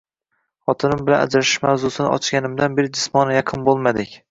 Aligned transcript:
Xotinim 0.71 1.03
bilan 1.09 1.21
ajrashish 1.25 1.61
mavzusini 1.67 2.09
ochganimdan 2.15 2.81
beri 2.81 2.93
jismonan 2.99 3.39
yaqin 3.39 3.71
bo‘lmadik 3.71 4.19